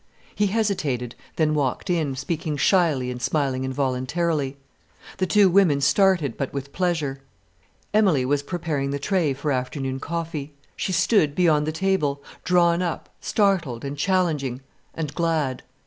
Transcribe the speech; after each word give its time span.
He 0.33 0.47
hesitated, 0.47 1.13
then 1.35 1.53
walked 1.53 1.87
in, 1.87 2.15
speaking 2.15 2.57
shyly 2.57 3.11
and 3.11 3.21
smiling 3.21 3.63
involuntarily. 3.63 4.57
The 5.19 5.27
two 5.27 5.47
women 5.47 5.79
started, 5.79 6.37
but 6.37 6.51
with 6.51 6.73
pleasure. 6.73 7.19
Emilie 7.93 8.25
was 8.25 8.41
preparing 8.41 8.89
the 8.89 8.97
tray 8.97 9.33
for 9.35 9.51
afternoon 9.51 9.99
coffee. 9.99 10.55
She 10.75 10.91
stood 10.91 11.35
beyond 11.35 11.67
the 11.67 11.71
table, 11.71 12.23
drawn 12.43 12.81
up, 12.81 13.09
startled, 13.19 13.85
and 13.85 13.95
challenging, 13.95 14.61
and 14.95 15.13
glad. 15.13 15.61